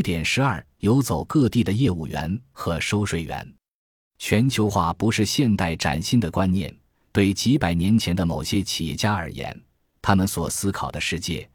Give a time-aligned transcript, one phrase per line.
[0.00, 3.46] 一点十二，游走各地的业务员和收税员。
[4.18, 6.74] 全球化不是现代崭新的观念，
[7.12, 9.54] 对几百年前的某些企业家而言，
[10.00, 11.46] 他们所思考的世界，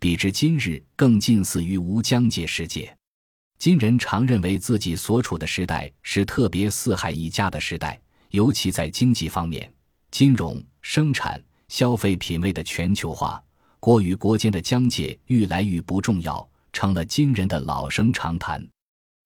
[0.00, 2.92] 比之今日更近似于无疆界世界。
[3.56, 8.00] 今人常认为自己所处的时代是特别四海一家的时代，
[8.30, 9.72] 尤其在经济方面，
[10.10, 13.40] 金融、生产、消费品位的全球化，
[13.78, 18.66] 国与国间的疆界愈来愈不重要，成了今人的老生常谈。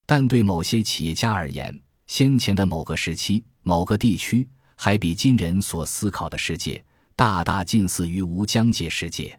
[0.04, 6.84] 但对某些企业家而言，先前的某个时期、某个地区，还比今人所思考的世界
[7.16, 9.38] 大大近似于无疆界世界。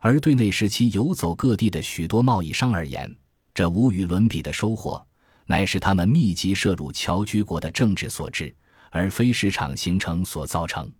[0.00, 3.14] 而对那时期游走各地的许多贸易商而言，
[3.54, 5.06] 这无与伦比的收获，
[5.46, 8.52] 乃是他们密集涉入侨居国的政治所致，
[8.90, 10.92] 而非市场形成所造成。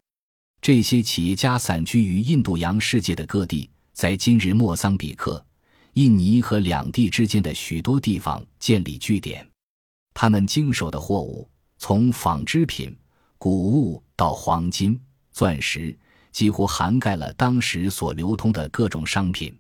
[0.61, 5.45] 这些企业家散居于印度洋世界的各地，在今日莫桑比克、
[5.95, 9.47] 印尼和两地之间的许多地方建立据点。
[10.15, 12.97] 他们经手的货物，从纺织品、
[13.37, 14.99] 谷物到黄金、
[15.33, 15.95] 钻石，
[16.31, 19.55] 几乎涵盖了当时所流通的各种商品。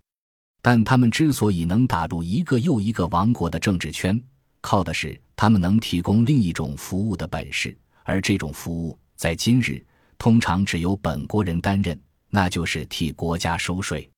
[0.62, 4.18] 但他们之所以能打入一个又一个王国的政治圈，
[4.62, 9.84] 靠的是他们能提供另一种服务的本事，而这种服务在今日
[10.16, 14.08] 通常只由本国人担任，那就是替国家收税。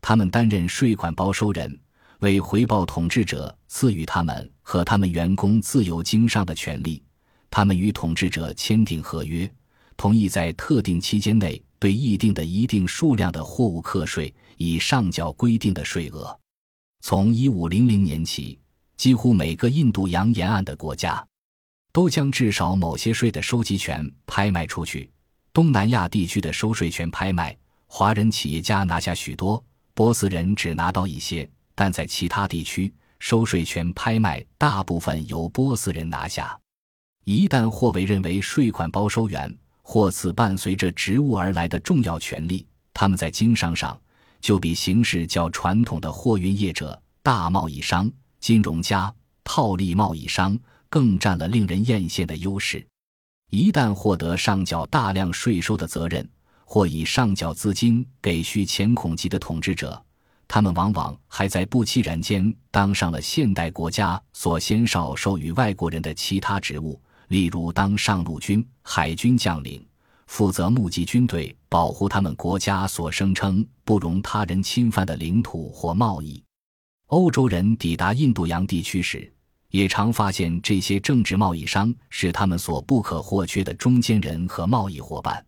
[0.00, 1.80] 他们担任税款包收人，
[2.20, 7.02] 为回报统治者赐予他们和他们员工自由经商的权利。
[7.50, 9.50] 他们与统治者签订合约，
[9.96, 14.32] 同意在特定期间内对议定的一定数量的货物课税。
[14.62, 16.38] 以上缴规定的税额。
[17.00, 18.60] 从一五零零年起，
[18.94, 21.26] 几乎每个印度洋沿岸的国家
[21.94, 25.10] 都将至少某些税的收集权拍卖出去。
[25.54, 36.58] 东南亚地区的收税权拍卖，华人企业家拿下许多，波斯人只拿到一些；但在其他地区，收税权拍卖大部分由波斯人拿下。
[37.24, 43.98] 一旦或委任为税款包收员，或此伴随着职务而来的重要权利，他们在经商上。
[44.40, 49.14] 就比形式较传统的货运业者、大贸易商、金融家、
[49.44, 50.58] 套利贸易商
[50.88, 52.82] 更占了令人艳羡的优势。
[53.50, 56.26] 一旦获得上缴大量税收的责任，
[56.72, 60.00] 或以上缴资金给需钱孔急的统治者，
[60.46, 69.84] 他们往往还在不期然间当上了现代国家所鲜少授予外国人的其他职务，例如当上陆军、海军将领。
[70.28, 76.40] 负责募集军队，保护他们国家所声称不容他人侵犯的领土或贸易。
[77.06, 79.28] 欧洲人抵达印度洋地区时，
[79.70, 85.44] 也常发现这些政治贸易商是他们所不可或缺的中间人和贸易伙伴。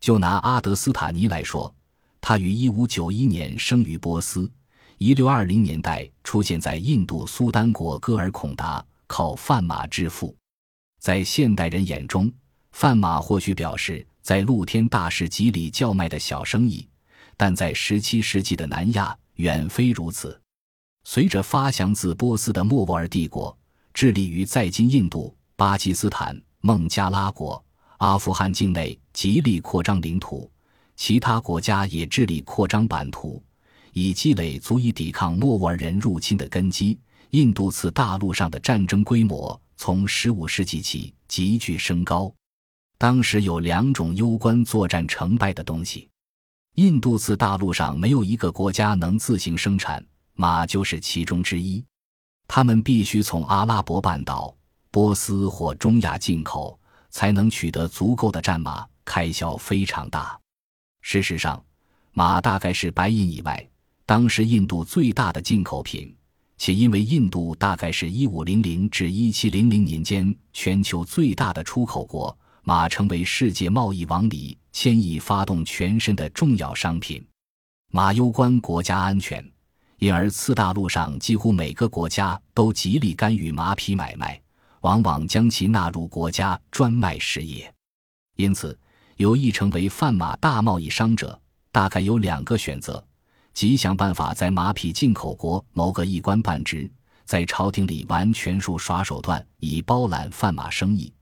[0.00, 1.72] 就拿阿德斯塔尼来说，
[2.20, 4.50] 他于1591年生于波斯
[4.98, 10.34] ，1620年代出现在印度苏丹国戈尔孔达，靠贩马致富。
[10.98, 12.32] 在现代人眼中，
[12.72, 14.06] 贩马或许表示。
[14.22, 16.86] 在露天大市集里叫卖的小生意，
[17.38, 20.38] 但在十七世纪的南亚远非如此。
[21.04, 23.56] 随着发祥自波斯的莫卧儿帝国
[23.94, 27.64] 致力于在今印度、巴基斯坦、孟加拉国、
[28.00, 30.50] 阿富汗境内极力扩张领土，
[30.96, 33.42] 其他国家也致力扩张版图，
[33.92, 36.98] 以积累足以抵抗莫卧儿人入侵的根基。
[37.32, 42.32] 印度次大陆上的战争规模从十五世纪起急剧升高。
[42.96, 46.08] 当时有两种攸关作战成败的东西，
[46.76, 51.84] 印度次大陆上没有一个国家能自行生产马，就是其中之一。
[52.48, 54.56] 他们必须从阿拉伯半岛、
[54.90, 56.79] 波斯或中亚进口，
[57.10, 60.38] 才能取得足够的战马，开销非常大。
[61.02, 61.62] 事实上，
[62.12, 63.68] 马大概是白银以外，
[64.06, 66.16] 当时印度最大的进口品，
[66.56, 72.36] 且因为印度大概是一五零零至一七零零年间全球最大的出口国。
[72.62, 77.26] 马成为世界贸易网里牵引发动全身的重要商品，
[77.90, 79.42] 马攸关国家安全，
[79.98, 84.40] 因而次大陆上几乎每个国家都极力干预马匹买卖，
[84.80, 87.72] 往往将其纳入国家专卖事业。
[88.36, 88.78] 因此，
[89.16, 91.38] 有意成为贩马大贸易商者，
[91.72, 93.04] 大概有两个选择：
[93.52, 96.90] 即想办法在马匹进口国谋个一官半职，
[97.24, 101.12] 在朝廷里玩权术耍手段，以包揽贩马生意。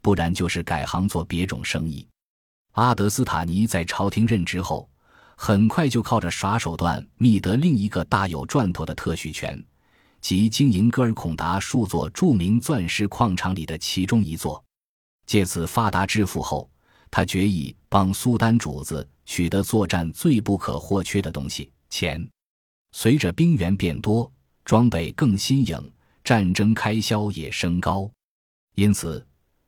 [0.00, 2.06] 不然就是改行做别种生意。
[2.72, 4.88] 阿德斯塔尼在朝廷任职后，
[5.36, 9.62] 很快就靠着耍手段觅得另一个大有赚头的特许权，
[10.20, 14.62] 即经营戈尔孔达数座著名钻石矿场里的其中一座。
[15.26, 16.70] 借此发达致富后，
[17.10, 22.26] 他决意帮苏丹主子取得作战最不可或缺的东西——钱。
[22.92, 24.30] 随着兵源变多，
[24.64, 25.92] 装备更新颖，
[26.24, 28.10] 战争开销也升高。
[28.74, 29.26] 因此，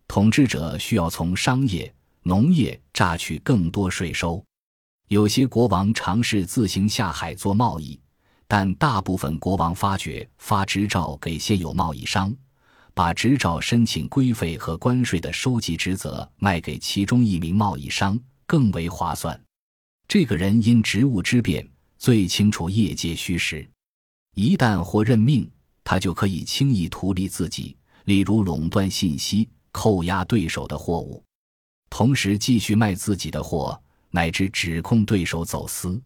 [0.08, 1.92] 统治者需要从商业、
[2.22, 4.42] 农业榨取更多税收。
[5.08, 8.00] 有些国王尝试自行下海做贸易，
[8.52, 12.34] 但大部分国王发觉发执照给现有贸易商，
[12.94, 18.18] 把执照申请规费和关税的收集职责卖给其中一名贸易商
[18.48, 19.40] 更为划算。
[20.08, 21.64] 这个人因职务之便，
[21.96, 23.64] 最清楚业界虚实。
[24.34, 25.48] 一旦获任命，
[25.84, 27.76] 他就可以轻易图利自己，
[28.06, 31.22] 例如垄断信息、扣押对手的货物，
[31.88, 33.80] 同时继续卖自己的货。
[34.10, 36.02] 乃至指控对手走私。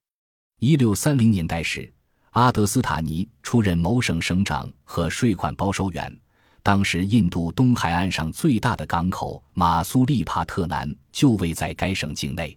[0.61, 1.91] 一六三零年代时，
[2.34, 6.20] 阿德斯塔尼出任某省省长和税款包收员。
[6.64, 12.56] 当时，印度东海岸上最大的港口马苏利帕特南就位在该省境内。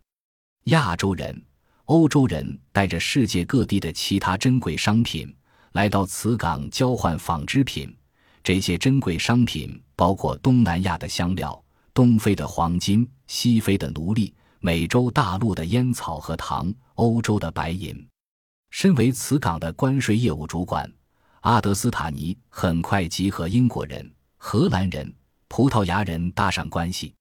[0.66, 1.40] 亚洲人、
[1.86, 5.32] 欧洲人带着世界各地的其他珍贵商品
[5.74, 7.96] 来到此港交换纺织品。
[8.44, 11.64] 这些珍贵商品包括东南亚的香料、
[11.94, 14.34] 东非的黄金、西非的奴隶。
[14.60, 17.96] 美洲大陆的烟草和糖，欧洲的白银。
[18.78, 20.88] 身为此港的关税业务主管，
[21.42, 24.08] 阿德斯塔尼很快即和英国人、
[24.38, 25.12] 荷兰人、
[25.48, 27.12] 葡萄牙人搭上关系。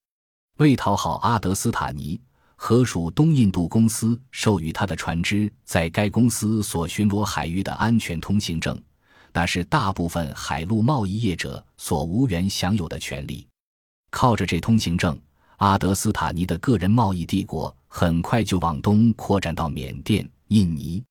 [0.59, 2.21] 为讨好阿德斯塔尼，
[2.57, 8.79] 荷属东印度公司授予他的船只在该公司所巡逻海域的安全通行证，
[9.33, 13.47] 那是大部分海陆贸易业者所无缘享有的权利。
[14.11, 15.19] 靠着这通行证。
[15.57, 21.03] 阿德斯塔尼的个人贸易帝国很快就往东扩展到缅甸、印尼。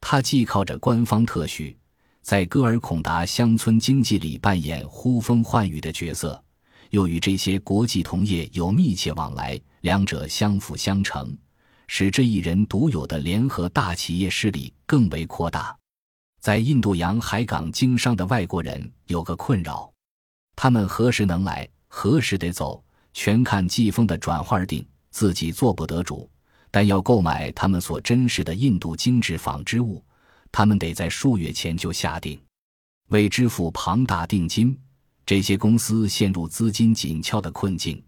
[0.00, 1.76] 他既靠着官方特许，
[2.22, 6.42] 在戈尔孔达乡村经济里扮演呼风唤雨的角色，
[6.90, 11.36] 又与这些国际同业有密切往来，两者相辅相成，
[11.86, 15.76] 使这一人独有的联合大企业势力更为扩大。
[16.40, 19.92] 在印度洋海港经商的外国人有个困扰：
[20.56, 22.82] 他们何时能来，何时得走。
[23.12, 26.30] 全看季风的转换而定，自己做不得主。
[26.70, 30.04] 但要购买他们所珍视的印度精致纺织物，
[30.52, 32.40] 他们得在数月前就下定。
[33.08, 34.78] 为支付庞大定金，
[35.26, 38.02] 这些公司陷入资金紧俏的困境。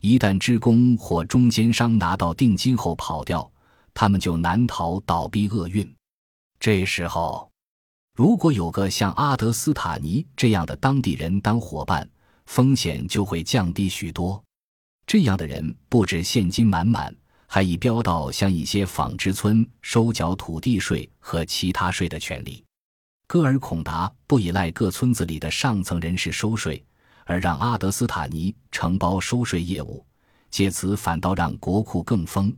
[0.00, 3.50] 一旦职工或中间商拿到定金后跑掉，
[3.92, 5.90] 他们就难逃倒闭厄运。
[6.60, 7.50] 这时候，
[8.14, 12.08] 如果有个像阿德斯塔尼这样的当地人当伙伴，
[12.46, 14.42] 风险就会降低许多。
[15.06, 17.14] 这样的人不止现金满满，
[17.46, 22.62] 还以标到向一些纺织村收缴土地税和其他税的权利。
[23.26, 26.84] 戈尔孔达不依赖各村子里的上层人士收税，
[27.24, 30.04] 而让阿德斯塔尼承包收税业务，
[30.50, 32.54] 借此反倒让国库更丰。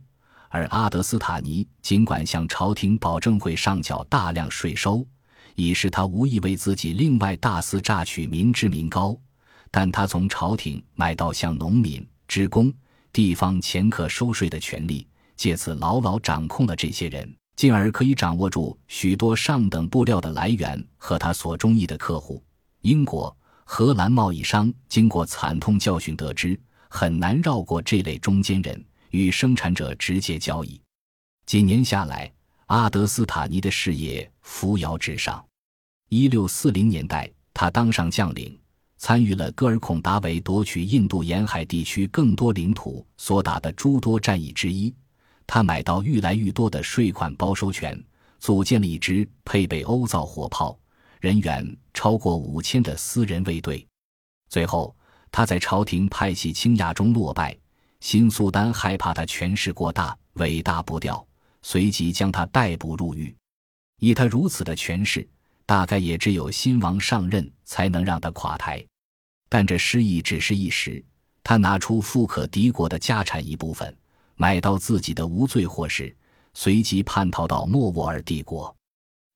[0.49, 5.05] 而阿德斯塔尼尽管向朝廷保证会上缴大量税收，
[5.55, 9.15] 以示他无意为自己另外大肆榨取民脂民膏，
[9.69, 12.05] 但他从朝廷买到向农民。
[12.27, 12.71] 职工、
[13.11, 22.43] 地方掮客收税的权利，借此牢牢掌控了这些人，进而可以掌握住许多上等布料的来源和他所中意的客户。
[22.81, 23.35] 英国、
[23.65, 26.59] 荷兰贸易商经过惨痛教训，得知
[26.89, 30.79] 很难绕过这类中间人，与生产者直接交易。
[31.45, 32.31] 几年下来，
[32.67, 35.43] 阿德斯塔尼的事业扶摇直上。
[36.09, 38.57] 一六四零年代，他当上将领。
[38.99, 44.93] 参与了戈尔孔达维夺取印度沿海地区更多领土所打的诸多战役之一。
[45.47, 47.97] 他买到愈来愈多的税款包收权，
[48.39, 50.77] 组建了一支配备欧造火炮、
[51.21, 53.87] 人员超过五千的私人卫队。
[54.49, 54.93] 最后，
[55.31, 57.57] 他在朝廷派系倾轧中落败。
[58.01, 61.25] 新苏丹害怕他权势过大，尾大不掉，
[61.61, 63.33] 随即将他逮捕入狱。
[63.99, 65.27] 以他如此的权势，
[65.69, 68.83] 大概也只有新王上任才能让他垮台。
[69.47, 71.05] 但这失意只是一时。
[71.43, 73.95] 他拿出富可敌国的家产一部分，
[74.35, 76.15] 买到自己的无罪获释，
[76.55, 78.75] 随即叛逃到莫卧儿帝国。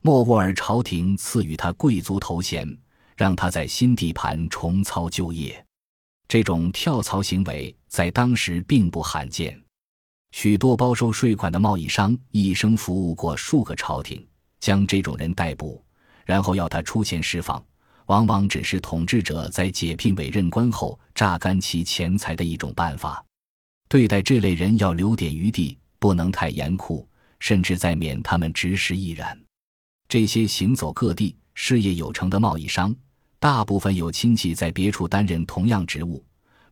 [0.02, 2.68] 莫卧儿朝廷赐予他贵族头衔，
[3.16, 5.64] 让他在新地盘重操旧业。
[6.28, 9.56] 这种跳槽行为在当时并不罕见。
[10.32, 14.28] 许多包收税款的贸易商一生服务过数个朝廷，
[14.60, 15.84] 将这种人逮捕，
[16.26, 17.64] 然后要他出钱释放。
[18.08, 23.24] 往往只是统治者在解聘委任官后榨干其钱财的一种办法。
[23.88, 27.08] 对待这类人要留点余地，不能太严酷，
[27.40, 29.40] 甚至在免他们职时亦然。
[30.10, 32.94] 这些行走各地、事业有成的贸易商，
[33.40, 36.24] 大部分有亲戚在别处担任同样职务。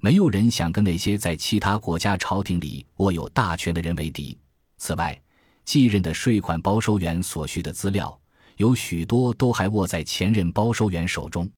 [0.01, 4.37] 没有人想跟那些在其他国家朝廷里握有大权的人为敌。
[4.77, 5.17] 此外，
[5.63, 8.19] 继任的税款包收员所需的资料。
[8.57, 11.49] 有许多都还握在前任包收员手中。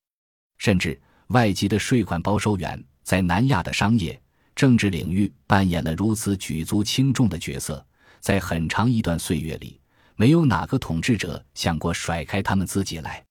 [0.57, 4.19] 甚至外籍的税款包收员在南亚的商业、
[4.55, 7.85] 政治领域扮演了如此举足轻重的角色，
[8.19, 9.79] 在很长一段岁月里，
[10.15, 13.23] 没有哪个统治者想过甩开他们自己来。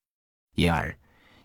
[0.56, 0.94] 因而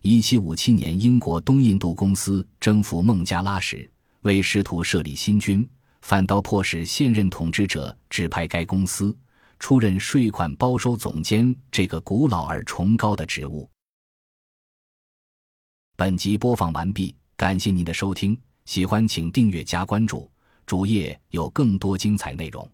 [0.01, 3.89] ，1757年英国东印度公司征服孟加拉时，
[4.21, 5.67] 为试图设立新军，
[6.01, 9.15] 反倒迫使现任统治者指派该公司
[9.59, 13.69] 出任税款包收总监这个古老而崇高的职务。
[15.95, 20.29] 本集播放完毕，感谢您的收听，喜欢请订阅加关注，
[20.65, 22.69] 主页有更多精彩内容。